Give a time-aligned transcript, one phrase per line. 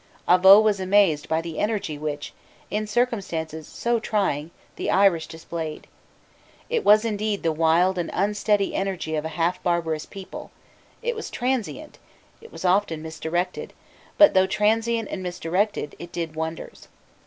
[0.27, 2.33] Avaux was amazed by the energy which,
[2.71, 5.85] in circumstances so trying, the Irish displayed.
[6.71, 10.49] It was indeed the wild and unsteady energy of a half barbarous people:
[11.03, 11.99] it was transient:
[12.41, 13.73] it was often misdirected:
[14.17, 16.87] but, though transient and misdirected, it did wonders.